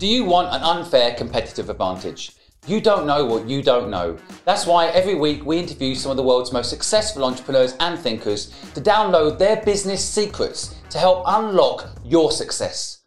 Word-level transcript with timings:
Do 0.00 0.06
you 0.06 0.24
want 0.24 0.48
an 0.54 0.62
unfair 0.62 1.14
competitive 1.14 1.68
advantage? 1.68 2.32
You 2.66 2.80
don't 2.80 3.06
know 3.06 3.26
what 3.26 3.46
you 3.46 3.60
don't 3.62 3.90
know. 3.90 4.16
That's 4.46 4.64
why 4.64 4.86
every 4.86 5.14
week 5.14 5.44
we 5.44 5.58
interview 5.58 5.94
some 5.94 6.10
of 6.10 6.16
the 6.16 6.22
world's 6.22 6.54
most 6.54 6.70
successful 6.70 7.22
entrepreneurs 7.22 7.74
and 7.80 7.98
thinkers 7.98 8.48
to 8.72 8.80
download 8.80 9.38
their 9.38 9.62
business 9.62 10.02
secrets 10.02 10.74
to 10.88 10.98
help 10.98 11.24
unlock 11.26 11.90
your 12.02 12.32
success. 12.32 12.99